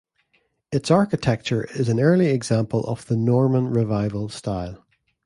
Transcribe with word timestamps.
Its 0.71 0.89
architecture 0.89 1.65
is 1.75 1.87
an 1.87 1.99
early 1.99 2.25
example 2.29 2.83
of 2.87 3.05
the 3.05 3.15
Norman 3.15 3.67
Revival 3.69 4.29
style. 4.29 4.83